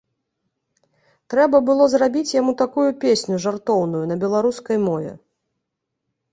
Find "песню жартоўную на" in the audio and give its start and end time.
3.05-4.21